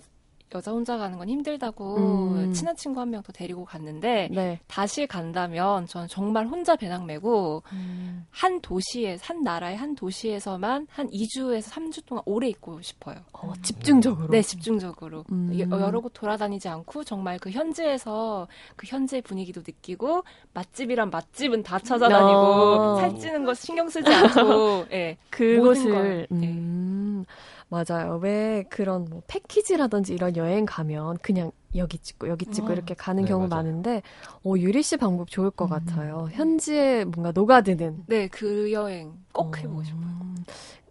여자 0.56 0.72
혼자 0.72 0.98
가는 0.98 1.18
건 1.18 1.29
힘들다고 1.29 1.96
음. 1.98 2.53
친한 2.53 2.75
친구 2.75 3.00
한 3.00 3.10
명 3.10 3.22
더 3.22 3.32
데리고 3.34 3.65
갔는데 3.65 4.29
네. 4.32 4.60
다시 4.68 5.06
간다면 5.06 5.86
저는 5.88 6.08
정말 6.08 6.48
혼자 6.48 6.75
배낭 6.75 7.06
메고 7.06 7.62
음. 7.74 8.25
한 8.32 8.62
도시에 8.62 9.18
한 9.22 9.44
나라의 9.44 9.75
한 9.77 9.94
도시에서만 9.96 10.88
한 10.89 11.10
2주에서 11.10 11.70
3주 11.72 12.06
동안 12.06 12.24
오래 12.25 12.48
있고 12.48 12.82
싶어요. 12.82 13.18
어, 13.34 13.51
집중적으로. 13.62 14.29
네, 14.29 14.41
집중적으로. 14.41 15.25
음. 15.32 15.51
여러 15.60 16.00
곳 16.00 16.12
돌아다니지 16.13 16.68
않고 16.70 17.03
정말 17.03 17.38
그 17.39 17.50
현지에서 17.51 18.48
그 18.75 18.88
현지의 18.88 19.22
분위기도 19.24 19.60
느끼고 19.62 20.24
맛집이란 20.53 21.10
맛집은 21.10 21.63
다 21.63 21.77
찾아다니고 21.79 22.39
어. 22.39 22.96
살찌는 23.01 23.44
거 23.46 23.53
신경 23.53 23.89
쓰지 23.89 24.10
않고 24.12 24.86
예. 24.91 24.96
네, 24.96 25.18
그곳을 25.29 26.27
음. 26.32 26.39
네. 26.39 27.25
맞아요. 27.70 28.18
왜 28.22 28.64
그런 28.70 29.06
뭐 29.06 29.22
패키지라든지 29.28 30.14
이런 30.14 30.36
여행 30.36 30.66
가면 30.66 31.18
그냥 31.22 31.52
여기 31.76 32.00
찍고 32.00 32.28
여기 32.28 32.48
찍고 32.48 32.70
어. 32.70 32.74
이렇게 32.74 32.96
가는 32.96 33.24
네, 33.24 33.30
경우 33.30 33.44
맞아. 33.44 33.58
많은데 33.58 34.02
어 34.44 34.54
유리 34.58 34.82
씨 34.82 34.98
방법 34.98 35.30
좋을 35.30 35.52
것 35.52 35.66
음. 35.66 35.70
같아요. 35.70 36.28
현지에 36.32 37.06
뭔가 37.06 37.32
녹아드는. 37.32 38.06
네, 38.08 38.28
그 38.28 38.72
여행 38.72 39.14
꼭 39.32 39.56
어. 39.56 39.58
해보고 39.58 39.84
싶어요. 39.84 40.10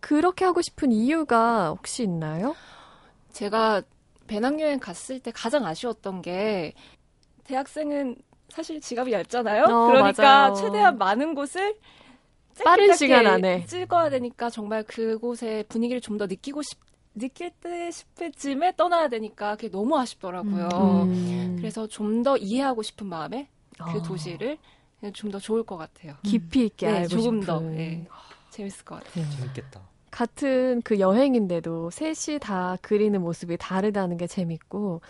그렇게 0.01 0.45
하고 0.45 0.63
싶은 0.63 0.93
이유가 0.93 1.71
혹시 1.71 2.05
있나요? 2.05 2.55
제가 3.33 3.83
배낭여행 4.29 4.79
갔을 4.79 5.19
때 5.19 5.33
가장 5.33 5.67
아쉬웠던 5.67 6.23
게 6.23 6.75
대학생은 7.45 8.17
사실 8.51 8.81
지갑이 8.81 9.13
얇잖아요. 9.13 9.65
어, 9.65 9.87
그러니까 9.87 10.51
맞아요. 10.51 10.55
최대한 10.55 10.97
많은 10.99 11.35
곳을 11.35 11.77
빠른 12.65 12.95
시간 12.95 13.27
안에 13.27 13.65
찍어야 13.67 14.11
되니까 14.11 14.51
정말 14.51 14.83
그곳의 14.85 15.65
분위기를 15.69 16.01
좀 16.01 16.19
더 16.19 16.27
느끼고 16.27 16.63
느낄 17.15 17.51
때 17.51 17.91
싶을 17.91 18.33
쯤에 18.33 18.75
떠나야 18.77 19.09
되니까 19.09 19.57
그게 19.57 19.71
너무 19.71 19.99
아쉽더라고요. 19.99 20.69
음. 21.07 21.57
그래서 21.59 21.87
좀 21.87 22.23
더 22.23 22.37
이해하고 22.37 22.83
싶은 22.83 23.07
마음에 23.09 23.49
그 23.77 23.83
아. 23.99 24.03
도시를 24.03 24.59
좀 25.15 25.31
더 25.31 25.39
좋을 25.39 25.63
것 25.65 25.77
같아요. 25.77 26.15
깊이 26.25 26.67
있게 26.67 26.87
네, 26.87 26.93
알고 26.99 27.09
조금 27.09 27.41
싶은. 27.43 27.47
더 27.47 27.61
네, 27.61 28.07
재밌을 28.51 28.85
것 28.85 28.97
같아요. 28.97 29.25
네. 29.25 29.31
재밌겠다. 29.37 29.81
같은 30.11 30.81
그 30.83 30.99
여행인데도 31.01 31.91
셋이 31.91 32.39
다 32.41 32.77
그리는 32.83 33.21
모습이 33.21 33.57
다르다는 33.59 34.17
게 34.17 34.27
재밌고 34.27 35.01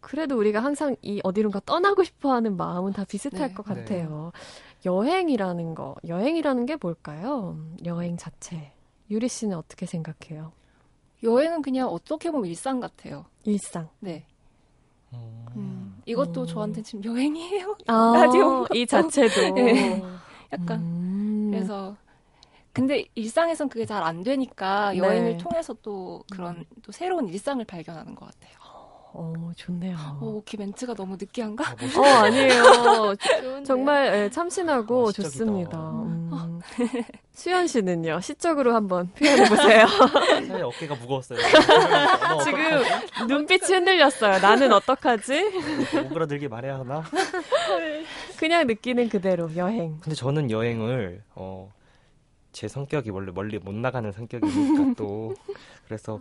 그래도 0.00 0.36
우리가 0.38 0.62
항상 0.62 0.96
이 1.02 1.20
어디론가 1.24 1.60
떠나고 1.66 2.04
싶어 2.04 2.32
하는 2.32 2.56
마음은 2.56 2.92
다 2.92 3.04
비슷할 3.04 3.48
네. 3.48 3.54
것 3.54 3.64
같아요. 3.64 4.32
네. 4.34 4.40
여행이라는 4.84 5.74
거, 5.74 5.96
여행이라는 6.06 6.66
게 6.66 6.76
뭘까요? 6.80 7.58
여행 7.84 8.16
자체. 8.16 8.72
유리 9.10 9.28
씨는 9.28 9.56
어떻게 9.56 9.86
생각해요? 9.86 10.52
여행은 11.22 11.62
그냥 11.62 11.88
어떻게 11.88 12.30
보면 12.30 12.46
일상 12.46 12.80
같아요. 12.80 13.24
일상. 13.44 13.88
네. 14.00 14.26
음, 15.12 16.00
이것도 16.04 16.42
음. 16.42 16.46
저한테 16.46 16.82
지금 16.82 17.04
여행이에요. 17.04 17.76
아, 17.86 18.12
라디오 18.16 18.66
이 18.74 18.86
자체도 18.86 19.50
네. 19.54 20.02
약간 20.52 20.80
음. 20.80 21.50
그래서 21.52 21.96
근데 22.72 23.06
일상에선 23.14 23.68
그게 23.70 23.86
잘 23.86 24.02
안 24.02 24.22
되니까 24.22 24.90
네. 24.92 24.98
여행을 24.98 25.38
통해서 25.38 25.74
또 25.82 26.22
그런 26.30 26.64
또 26.82 26.92
새로운 26.92 27.28
일상을 27.28 27.64
발견하는 27.64 28.14
것 28.14 28.26
같아요. 28.26 28.54
어, 29.18 29.50
좋네요. 29.56 29.96
어, 30.20 30.42
기 30.44 30.58
멘트가 30.58 30.94
너무 30.94 31.16
느끼한가? 31.18 31.64
아, 31.64 31.74
어, 31.98 32.04
아니에요. 32.24 33.14
정말 33.64 34.10
네, 34.10 34.30
참신하고 34.30 35.04
어, 35.06 35.12
좋습니다. 35.12 35.78
음. 35.78 36.28
어. 36.30 36.60
수현 37.32 37.66
씨는요, 37.66 38.20
시적으로 38.20 38.74
한번 38.74 39.10
표현해보세요. 39.12 39.86
사실 39.86 40.52
어깨가 40.64 40.94
무거웠어요. 40.96 41.38
지금 42.44 43.26
눈빛이 43.28 43.72
흔들렸어요. 43.72 44.38
나는 44.38 44.72
어떡하지? 44.72 45.52
오그라들게 46.06 46.48
말해야 46.48 46.78
하나? 46.78 47.02
그냥 48.38 48.66
느끼는 48.66 49.08
그대로 49.08 49.54
여행. 49.56 49.98
근데 50.00 50.14
저는 50.14 50.50
여행을, 50.50 51.22
어, 51.34 51.72
제 52.52 52.68
성격이 52.68 53.10
원래 53.10 53.32
멀리 53.34 53.58
못 53.58 53.74
나가는 53.74 54.10
성격이니까 54.12 54.94
또, 54.96 55.34
그래서 55.86 56.18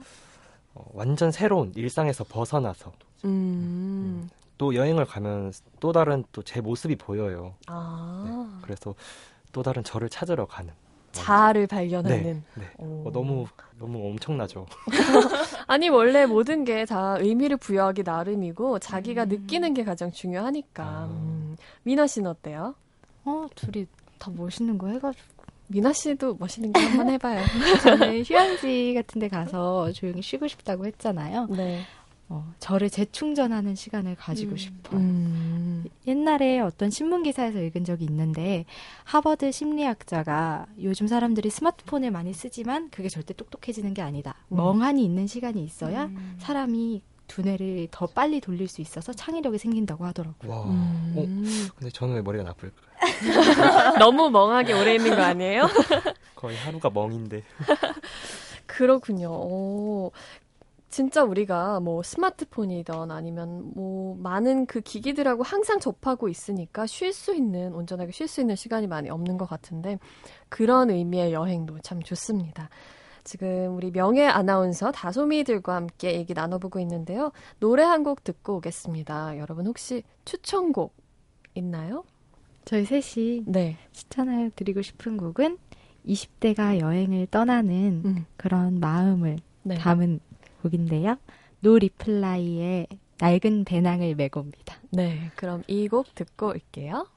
어, 0.75 0.85
완전 0.93 1.31
새로운 1.31 1.71
일상에서 1.75 2.23
벗어나서 2.25 2.91
음. 3.25 3.29
음. 3.29 4.29
또 4.57 4.75
여행을 4.75 5.05
가면 5.05 5.51
또 5.79 5.91
다른 5.91 6.23
또 6.31 6.41
제 6.43 6.61
모습이 6.61 6.95
보여요. 6.95 7.55
아. 7.67 8.23
네, 8.25 8.59
그래서 8.61 8.93
또 9.51 9.63
다른 9.63 9.83
저를 9.83 10.09
찾으러 10.09 10.45
가는. 10.45 10.71
자아를 11.11 11.65
발견하는. 11.67 12.23
네, 12.23 12.41
네. 12.55 12.63
어, 12.77 13.09
너무 13.13 13.45
너무 13.79 14.05
엄청나죠. 14.09 14.65
아니 15.67 15.87
원래 15.89 16.25
모든 16.25 16.65
게 16.65 16.85
다 16.85 17.17
의미를 17.19 17.55
부여하기 17.57 18.03
나름이고 18.03 18.79
자기가 18.79 19.23
음. 19.23 19.29
느끼는 19.29 19.73
게 19.73 19.83
가장 19.85 20.11
중요하니까. 20.11 20.83
아. 20.83 21.05
음. 21.05 21.55
미나 21.83 22.05
씨는 22.07 22.29
어때요? 22.31 22.75
어 23.23 23.47
둘이 23.55 23.87
다 24.19 24.29
멋있는 24.35 24.77
거 24.77 24.87
해가지고 24.87 25.34
미나 25.67 25.93
씨도 25.93 26.35
멋있는 26.39 26.71
거 26.71 26.79
한번 26.79 27.09
해봐요. 27.09 27.43
저는 27.83 28.23
휴양지 28.23 28.93
같은 28.95 29.19
데 29.19 29.27
가서 29.27 29.91
조용히 29.91 30.21
쉬고 30.21 30.47
싶다고 30.47 30.85
했잖아요. 30.85 31.47
네. 31.47 31.81
어, 32.27 32.53
저를 32.59 32.89
재충전하는 32.89 33.75
시간을 33.75 34.15
가지고 34.15 34.51
음. 34.53 34.57
싶어요. 34.57 34.99
음. 34.99 35.85
옛날에 36.07 36.59
어떤 36.59 36.89
신문 36.89 37.21
기사에서 37.21 37.59
읽은 37.61 37.83
적이 37.83 38.05
있는데 38.05 38.65
하버드 39.03 39.51
심리학자가 39.51 40.65
요즘 40.81 41.07
사람들이 41.07 41.49
스마트폰을 41.51 42.09
많이 42.09 42.33
쓰지만 42.33 42.89
그게 42.89 43.09
절대 43.09 43.33
똑똑해지는 43.35 43.93
게 43.93 44.01
아니다. 44.01 44.35
음. 44.49 44.57
멍하니 44.57 45.03
있는 45.03 45.27
시간이 45.27 45.63
있어야 45.63 46.05
음. 46.05 46.35
사람이 46.39 47.03
두뇌를 47.27 47.87
더 47.91 48.05
빨리 48.07 48.39
돌릴 48.39 48.67
수 48.67 48.81
있어서 48.81 49.11
창의력이 49.13 49.57
생긴다고 49.57 50.05
하더라고요. 50.05 50.51
와. 50.51 50.63
음. 50.65 51.13
어, 51.15 51.71
근데 51.75 51.91
저는 51.91 52.15
왜 52.15 52.21
머리가 52.21 52.43
나쁠까요? 52.43 52.94
너무 53.99 54.29
멍하게 54.29 54.73
오래 54.73 54.95
있는 54.95 55.15
거 55.15 55.21
아니에요? 55.21 55.67
거의 56.35 56.55
하루가 56.57 56.89
멍인데. 56.89 57.43
그렇군요. 58.65 59.29
오, 59.29 60.11
진짜 60.89 61.23
우리가 61.23 61.79
뭐 61.79 62.03
스마트폰이든 62.03 63.11
아니면 63.11 63.71
뭐 63.75 64.15
많은 64.19 64.65
그 64.65 64.81
기기들하고 64.81 65.43
항상 65.43 65.79
접하고 65.79 66.29
있으니까 66.29 66.85
쉴 66.87 67.11
수 67.13 67.35
있는, 67.35 67.73
온전하게 67.73 68.11
쉴 68.11 68.27
수 68.27 68.41
있는 68.41 68.55
시간이 68.55 68.87
많이 68.87 69.09
없는 69.09 69.37
것 69.37 69.47
같은데 69.49 69.97
그런 70.49 70.89
의미의 70.89 71.33
여행도 71.33 71.79
참 71.83 72.01
좋습니다. 72.01 72.69
지금 73.23 73.75
우리 73.75 73.91
명예 73.91 74.27
아나운서 74.27 74.91
다솜이들과 74.91 75.73
함께 75.75 76.13
얘기 76.15 76.33
나눠보고 76.33 76.79
있는데요. 76.79 77.31
노래 77.59 77.83
한 77.83 78.03
곡 78.03 78.23
듣고 78.23 78.57
오겠습니다. 78.57 79.37
여러분 79.39 79.65
혹시 79.65 80.03
추천곡 80.25 80.93
있나요? 81.55 82.03
저희 82.65 82.83
셋이 82.85 83.43
네. 83.45 83.77
추천을 83.93 84.51
드리고 84.55 84.81
싶은 84.81 85.17
곡은 85.17 85.57
20대가 86.07 86.79
여행을 86.79 87.27
떠나는 87.27 88.01
음. 88.05 88.25
그런 88.37 88.79
마음을 88.79 89.37
네. 89.63 89.75
담은 89.75 90.19
곡인데요. 90.61 91.17
노 91.61 91.77
리플라이의 91.77 92.87
낡은 93.19 93.63
배낭을 93.65 94.15
메고 94.15 94.41
옵니다. 94.41 94.75
네, 94.91 95.31
그럼 95.35 95.63
이 95.67 95.87
곡 95.87 96.13
듣고 96.15 96.49
올게요. 96.49 97.07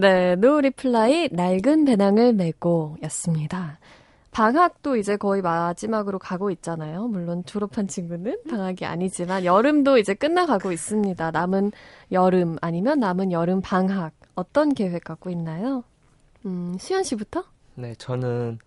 네, 0.00 0.34
노 0.36 0.62
리플라이 0.62 1.28
낡은 1.30 1.84
배낭을 1.84 2.32
메고 2.32 2.96
였습니다. 3.02 3.78
방학도 4.30 4.96
이제 4.96 5.18
거의 5.18 5.42
마지막으로 5.42 6.18
가고 6.18 6.50
있잖아요. 6.52 7.06
물론 7.06 7.44
졸업한 7.44 7.86
친구는 7.86 8.38
방학이 8.48 8.86
아니지만 8.86 9.44
여름도 9.44 9.98
이제 9.98 10.14
끝나가고 10.14 10.72
있습니다. 10.72 11.30
남은 11.32 11.72
여름 12.12 12.56
아니면 12.62 12.98
남은 12.98 13.30
여름 13.30 13.60
방학 13.60 14.14
어떤 14.36 14.72
계획 14.72 15.04
갖고 15.04 15.28
있나요? 15.28 15.84
음, 16.46 16.78
수현 16.80 17.02
씨부터? 17.02 17.44
네, 17.74 17.94
저는 17.96 18.58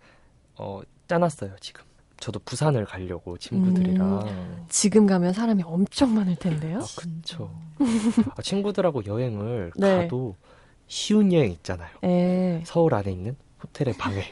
어, 0.56 0.82
짜놨어요, 1.08 1.56
지금. 1.60 1.82
저도 2.18 2.38
부산을 2.44 2.84
가려고 2.84 3.36
친구들이랑 3.38 4.28
음, 4.28 4.64
지금 4.68 5.08
가면 5.08 5.32
사람이 5.32 5.64
엄청 5.66 6.14
많을 6.14 6.36
텐데요. 6.36 6.78
아, 6.78 6.84
그렇죠. 6.96 7.50
아, 8.36 8.40
친구들하고 8.40 9.04
여행을 9.04 9.72
네. 9.76 10.02
가도 10.02 10.36
쉬운 10.94 11.32
여행 11.32 11.50
있잖아요. 11.50 11.90
에. 12.04 12.08
예. 12.08 12.62
서울 12.64 12.94
안에 12.94 13.10
있는 13.10 13.34
호텔의 13.64 13.94
방에. 13.98 14.22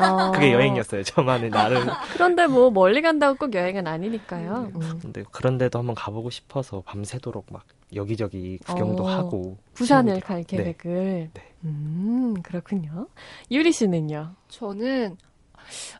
어. 0.00 0.32
그게 0.32 0.50
여행이었어요. 0.50 1.02
저만의 1.02 1.50
나름. 1.50 1.86
그런데 2.14 2.46
뭐 2.46 2.70
멀리 2.70 3.02
간다고 3.02 3.36
꼭 3.36 3.54
여행은 3.54 3.86
아니니까요. 3.86 4.70
음. 4.74 4.80
음. 4.80 4.98
근데 5.02 5.22
그런데도 5.30 5.78
한번 5.78 5.94
가보고 5.94 6.30
싶어서 6.30 6.80
밤새도록 6.86 7.48
막 7.52 7.66
여기저기 7.94 8.56
구경도 8.66 9.04
어. 9.04 9.10
하고. 9.10 9.58
부산을 9.74 10.20
갈 10.20 10.42
네. 10.44 10.56
계획을. 10.56 11.30
네. 11.34 11.42
음, 11.64 12.40
그렇군요. 12.42 13.08
유리 13.50 13.70
씨는요? 13.70 14.36
저는 14.48 15.18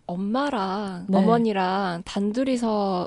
엄마랑 0.06 1.06
네. 1.10 1.18
어머니랑 1.18 2.04
단둘이서 2.06 3.06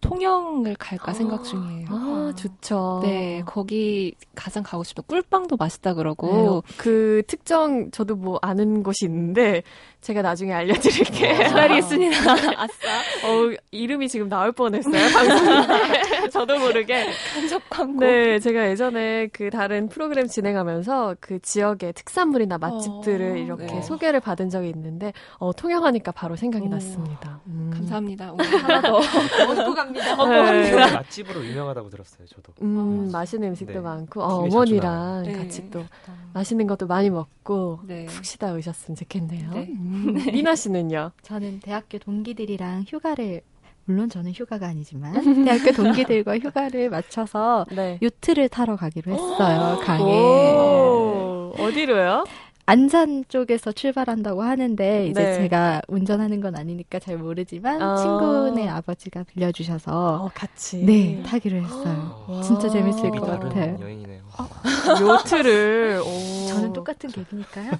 통영을 0.00 0.74
갈까 0.76 1.12
생각 1.12 1.44
중이에요. 1.44 1.86
아, 1.90 2.32
좋죠. 2.36 3.00
네, 3.02 3.42
거기 3.46 4.14
가장 4.34 4.62
가고 4.62 4.84
싶다. 4.84 5.02
꿀빵도 5.02 5.56
맛있다 5.56 5.94
그러고. 5.94 6.62
네, 6.66 6.74
그 6.76 7.22
특정 7.26 7.90
저도 7.90 8.16
뭐 8.16 8.38
아는 8.42 8.82
곳이 8.82 9.04
있는데 9.06 9.62
제가 10.06 10.22
나중에 10.22 10.52
알려드릴게 10.52 11.30
요. 11.30 11.36
기다리겠습니다. 11.48 12.16
아싸. 12.62 13.26
어, 13.26 13.52
이름이 13.72 14.08
지금 14.08 14.28
나올 14.28 14.52
뻔했어요. 14.52 14.92
방송인데. 14.92 16.28
저도 16.30 16.60
모르게. 16.60 17.06
간접 17.34 17.60
광고. 17.68 18.04
네, 18.04 18.38
제가 18.38 18.70
예전에 18.70 19.26
그 19.32 19.50
다른 19.50 19.88
프로그램 19.88 20.28
진행하면서 20.28 21.16
그 21.18 21.40
지역의 21.40 21.94
특산물이나 21.94 22.56
맛집들을 22.56 23.32
어, 23.32 23.36
이렇게 23.36 23.66
네. 23.66 23.82
소개를 23.82 24.20
받은 24.20 24.48
적이 24.48 24.68
있는데, 24.70 25.12
어, 25.38 25.52
통영하니까 25.52 26.12
바로 26.12 26.36
생각이 26.36 26.66
오, 26.66 26.68
났습니다. 26.68 27.40
음. 27.48 27.72
감사합니다. 27.74 28.32
오늘 28.32 28.44
하나 28.62 28.80
더 28.80 28.98
얻고 28.98 29.74
갑니다. 29.74 30.12
얻고 30.12 30.28
네. 30.28 30.70
갑니다. 30.70 30.98
맛집으로 30.98 31.44
유명하다고 31.44 31.90
들었어요, 31.90 32.28
저도. 32.28 32.52
음, 32.62 33.06
아, 33.08 33.18
맛있는 33.18 33.48
음식도 33.48 33.72
네. 33.72 33.80
많고, 33.80 34.22
어, 34.22 34.44
어머니랑 34.44 35.24
네. 35.24 35.32
같이 35.32 35.68
또 35.68 35.84
맛있는 36.32 36.68
것도 36.68 36.86
많이 36.86 37.10
먹고, 37.10 37.80
네. 37.88 38.06
푹 38.06 38.24
쉬다 38.24 38.52
오셨으면 38.52 38.94
좋겠네요. 38.94 39.50
네. 40.04 40.10
음. 40.10 40.14
네. 40.14 40.32
미나 40.32 40.54
씨는요? 40.54 41.12
저는 41.22 41.60
대학교 41.60 41.98
동기들이랑 41.98 42.84
휴가를 42.88 43.40
물론 43.84 44.08
저는 44.08 44.32
휴가가 44.32 44.66
아니지만 44.66 45.12
대학교 45.46 45.72
동기들과 45.72 46.38
휴가를 46.38 46.90
맞춰서 46.90 47.64
네. 47.70 47.98
요트를 48.02 48.48
타러 48.48 48.74
가기로 48.76 49.12
했어요 49.12 49.78
강에 49.84 50.12
어디로요? 51.58 52.24
안산 52.68 53.24
쪽에서 53.28 53.70
출발한다고 53.70 54.42
하는데 54.42 55.06
이제 55.06 55.24
네. 55.24 55.32
제가 55.36 55.82
운전하는 55.86 56.40
건 56.40 56.56
아니니까 56.56 56.98
잘 56.98 57.16
모르지만 57.16 57.80
어. 57.80 57.94
친구네 57.94 58.68
아버지가 58.68 59.22
빌려주셔서 59.22 60.24
어, 60.24 60.30
같이 60.34 60.78
네 60.84 61.22
타기로 61.24 61.58
했어요. 61.58 62.42
진짜 62.42 62.68
재밌을 62.68 63.12
것 63.12 63.20
같아요. 63.20 63.78
여행이네요. 63.80 64.20
어, 64.38 64.48
요트를 65.00 66.02
오. 66.04 66.46
저는 66.48 66.72
똑같은 66.72 67.08
계획이니까요. 67.10 67.70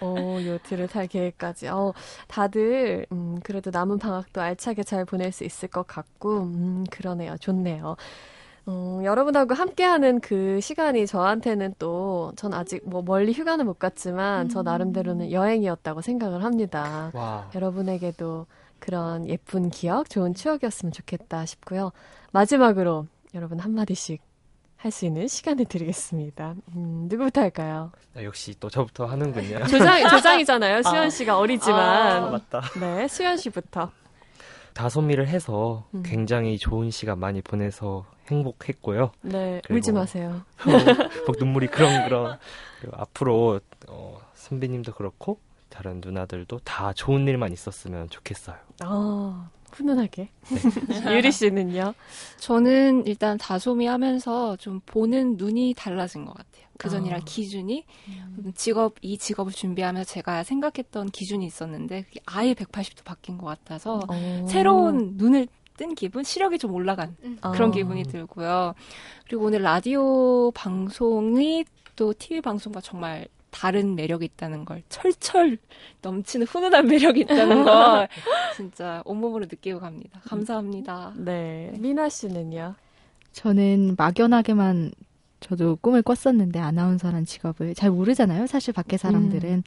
어, 0.00 0.38
요트를 0.46 0.88
탈 0.88 1.06
계획까지. 1.06 1.68
어, 1.68 1.94
다들 2.26 3.06
음, 3.10 3.40
그래도 3.42 3.70
남은 3.70 3.98
방학도 3.98 4.42
알차게 4.42 4.82
잘 4.82 5.06
보낼 5.06 5.32
수 5.32 5.44
있을 5.44 5.68
것 5.68 5.86
같고 5.86 6.40
음, 6.42 6.84
그러네요. 6.90 7.36
좋네요. 7.38 7.96
음, 8.68 9.04
여러분하고 9.04 9.54
함께하는 9.54 10.20
그 10.20 10.60
시간이 10.60 11.06
저한테는 11.06 11.74
또, 11.78 12.32
전 12.36 12.52
아직 12.54 12.82
뭐 12.88 13.02
멀리 13.02 13.32
휴가는 13.32 13.64
못 13.64 13.78
갔지만, 13.78 14.46
음. 14.46 14.48
저 14.50 14.62
나름대로는 14.62 15.32
여행이었다고 15.32 16.02
생각을 16.02 16.44
합니다. 16.44 17.10
와. 17.14 17.48
여러분에게도 17.54 18.46
그런 18.78 19.26
예쁜 19.28 19.70
기억, 19.70 20.08
좋은 20.10 20.34
추억이었으면 20.34 20.92
좋겠다 20.92 21.46
싶고요. 21.46 21.92
마지막으로 22.32 23.06
여러분 23.34 23.58
한마디씩 23.58 24.20
할 24.76 24.92
수 24.92 25.06
있는 25.06 25.26
시간을 25.26 25.64
드리겠습니다. 25.64 26.54
음, 26.76 27.06
누구부터 27.10 27.40
할까요? 27.40 27.90
아, 28.16 28.22
역시 28.22 28.54
또 28.60 28.70
저부터 28.70 29.06
하는군요. 29.06 29.66
조장, 29.66 30.06
조장이잖아요. 30.08 30.82
수현 30.84 31.10
씨가 31.10 31.32
아. 31.32 31.38
어리지만. 31.38 31.80
아, 32.22 32.30
맞다. 32.30 32.62
네, 32.78 33.08
수현 33.08 33.38
씨부터. 33.38 33.90
다소미를 34.78 35.26
해서 35.26 35.88
음. 35.92 36.04
굉장히 36.06 36.56
좋은 36.56 36.92
시간 36.92 37.18
많이 37.18 37.42
보내서 37.42 38.06
행복했고요. 38.30 39.10
네, 39.22 39.60
울지 39.68 39.90
마세요. 39.90 40.42
어, 40.60 40.70
막 41.26 41.36
눈물이 41.36 41.66
그렁그렁. 41.66 42.38
그리고 42.80 42.96
앞으로 42.96 43.60
어, 43.88 44.20
선배님도 44.34 44.92
그렇고 44.92 45.40
다른 45.78 46.00
누나들도 46.04 46.58
다 46.64 46.92
좋은 46.92 47.28
일만 47.28 47.52
있었으면 47.52 48.10
좋겠어요. 48.10 48.56
아, 48.80 49.48
훈훈하게. 49.70 50.28
네. 50.48 51.14
유리 51.16 51.30
씨는요? 51.30 51.94
저는 52.38 53.06
일단 53.06 53.38
다소미 53.38 53.86
하면서 53.86 54.56
좀 54.56 54.80
보는 54.84 55.36
눈이 55.36 55.74
달라진 55.76 56.24
것 56.24 56.32
같아요. 56.32 56.66
그전이랑 56.78 57.20
아. 57.20 57.24
기준이 57.24 57.84
음. 58.08 58.52
직업 58.56 58.94
이 59.02 59.18
직업을 59.18 59.52
준비하면서 59.52 60.10
제가 60.10 60.42
생각했던 60.42 61.10
기준이 61.10 61.46
있었는데 61.46 62.02
그게 62.02 62.18
아예 62.26 62.54
180도 62.54 63.04
바뀐 63.04 63.38
것 63.38 63.46
같아서 63.46 64.00
오. 64.08 64.48
새로운 64.48 65.12
눈을 65.16 65.46
뜬 65.76 65.94
기분, 65.94 66.24
시력이 66.24 66.58
좀 66.58 66.74
올라간 66.74 67.16
음. 67.22 67.38
그런 67.52 67.68
아. 67.68 67.72
기분이 67.72 68.02
들고요. 68.02 68.74
그리고 69.28 69.44
오늘 69.44 69.62
라디오 69.62 70.50
방송이 70.50 71.64
또 71.94 72.12
TV 72.12 72.40
방송과 72.40 72.80
정말 72.80 73.28
다른 73.50 73.94
매력이 73.94 74.24
있다는 74.24 74.64
걸 74.64 74.82
철철 74.88 75.58
넘치는 76.02 76.46
훈훈한 76.46 76.86
매력이 76.86 77.20
있다는 77.20 77.64
걸 77.64 78.08
진짜 78.56 79.02
온몸으로 79.04 79.46
느끼고 79.46 79.80
갑니다. 79.80 80.20
감사합니다. 80.24 81.14
네. 81.16 81.72
미나 81.78 82.08
씨는요? 82.08 82.74
저는 83.32 83.94
막연하게만 83.96 84.92
저도 85.40 85.76
꿈을 85.80 86.02
꿨었는데 86.02 86.58
아나운서란 86.58 87.24
직업을 87.24 87.74
잘 87.74 87.90
모르잖아요. 87.90 88.46
사실 88.46 88.74
밖에 88.74 88.96
사람들은 88.96 89.50
음. 89.50 89.62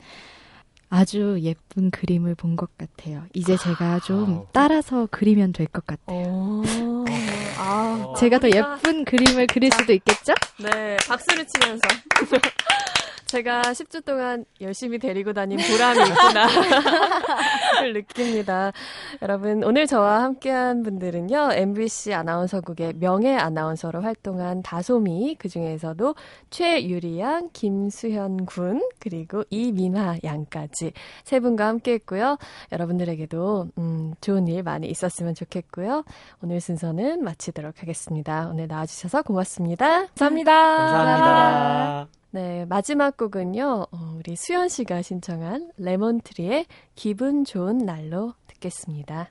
아주 0.93 1.37
예쁜 1.41 1.89
그림을 1.89 2.35
본 2.35 2.57
것 2.57 2.77
같아요. 2.77 3.23
이제 3.33 3.55
제가 3.55 4.01
좀 4.01 4.45
따라서 4.51 5.07
그리면 5.09 5.53
될 5.53 5.67
것 5.67 5.85
같아요. 5.87 6.61
아, 7.57 8.13
제가 8.19 8.39
더 8.39 8.49
예쁜 8.49 9.05
그림을 9.05 9.47
그릴 9.47 9.71
수도 9.71 9.93
있겠죠? 9.93 10.33
네, 10.61 10.97
박수를 11.07 11.45
치면서. 11.47 11.81
제가 13.31 13.61
10주 13.61 14.03
동안 14.03 14.43
열심히 14.59 14.99
데리고 14.99 15.31
다닌 15.31 15.57
보람이 15.57 15.99
있구나. 16.09 16.47
를 17.81 17.93
느낍니다. 17.93 18.73
여러분, 19.21 19.63
오늘 19.63 19.87
저와 19.87 20.23
함께한 20.23 20.83
분들은요, 20.83 21.51
MBC 21.53 22.13
아나운서국의 22.13 22.95
명예 22.97 23.37
아나운서로 23.37 24.01
활동한 24.01 24.61
다소미, 24.61 25.37
그 25.39 25.47
중에서도 25.47 26.13
최유리 26.49 27.21
양, 27.21 27.49
김수현 27.53 28.45
군, 28.45 28.85
그리고 28.99 29.45
이민화 29.49 30.17
양까지 30.25 30.91
세 31.23 31.39
분과 31.39 31.67
함께 31.67 31.93
했고요. 31.93 32.37
여러분들에게도, 32.73 33.69
음, 33.77 34.13
좋은 34.19 34.49
일 34.49 34.61
많이 34.63 34.87
있었으면 34.87 35.35
좋겠고요. 35.35 36.03
오늘 36.43 36.59
순서는 36.59 37.23
마치도록 37.23 37.81
하겠습니다. 37.81 38.49
오늘 38.49 38.67
나와주셔서 38.67 39.21
고맙습니다. 39.21 40.07
감사합니다. 40.07 40.51
감사합니다. 40.77 42.20
네, 42.33 42.65
마지막 42.65 43.17
곡은요, 43.17 43.87
어, 43.91 44.15
우리 44.17 44.37
수연 44.37 44.69
씨가 44.69 45.01
신청한 45.01 45.71
레몬트리의 45.77 46.65
기분 46.95 47.43
좋은 47.43 47.79
날로 47.79 48.33
듣겠습니다. 48.47 49.29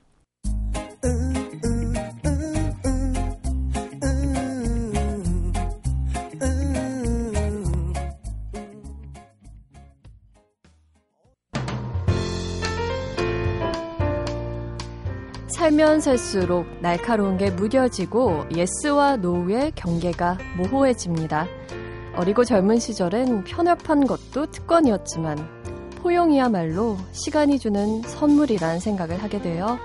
살면 15.49 16.01
살수록 16.01 16.67
날카로운 16.81 17.37
게 17.37 17.49
무뎌지고 17.49 18.45
예스와 18.55 19.17
노우의 19.17 19.71
경계가 19.73 20.37
모호해집니다. 20.57 21.47
어리고 22.15 22.43
젊은 22.43 22.79
시절엔 22.79 23.45
편협한 23.45 24.05
것도 24.05 24.47
특권이었지만 24.51 25.37
포용이야말로 26.01 26.97
시간이 27.11 27.59
주는 27.59 28.01
선물이란 28.01 28.79
생각을 28.79 29.21
하게 29.21 29.41
되어 29.41 29.77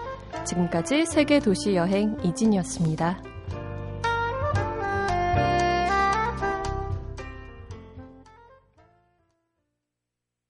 지금까지 0.44 1.06
세계 1.06 1.38
도시 1.38 1.74
여행 1.74 2.16
이진이었습니다. 2.22 3.35